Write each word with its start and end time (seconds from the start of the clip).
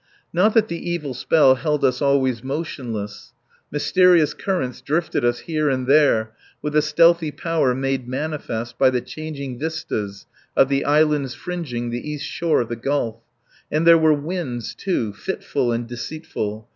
Not 0.33 0.55
that 0.55 0.67
the 0.67 0.89
evil 0.89 1.13
spell 1.13 1.53
held 1.53 1.85
us 1.85 2.01
always 2.01 2.43
motionless. 2.43 3.33
Mysterious 3.69 4.33
currents 4.33 4.81
drifted 4.81 5.23
us 5.23 5.41
here 5.41 5.69
and 5.69 5.85
there, 5.85 6.31
with 6.59 6.75
a 6.75 6.81
stealthy 6.81 7.29
power 7.29 7.75
made 7.75 8.07
manifest 8.07 8.73
only 8.79 8.89
by 8.89 8.89
the 8.97 9.01
changing 9.05 9.59
vistas 9.59 10.25
of 10.57 10.69
the 10.69 10.85
islands 10.85 11.35
fringing 11.35 11.91
the 11.91 12.09
east 12.09 12.25
shore 12.25 12.61
of 12.61 12.69
the 12.69 12.75
Gulf. 12.75 13.17
And 13.71 13.85
there 13.85 13.95
were 13.95 14.11
winds, 14.11 14.73
too, 14.73 15.13
fitful 15.13 15.71
and 15.71 15.85
deceitful. 15.85 16.67